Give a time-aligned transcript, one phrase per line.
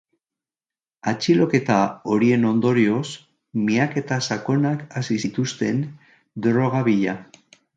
[1.11, 1.75] Atxiloketa
[2.13, 3.11] horien ondorioz,
[3.67, 5.85] miaketa sakonak hasi zituzten,
[6.49, 7.17] droga bila.